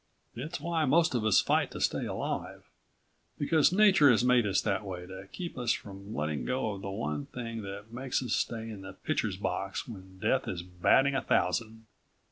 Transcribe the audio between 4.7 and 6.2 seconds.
way to keep us from